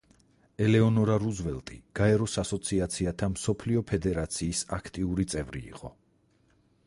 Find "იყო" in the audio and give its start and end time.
5.73-5.93